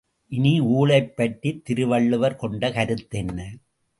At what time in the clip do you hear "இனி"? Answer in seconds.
0.27-0.61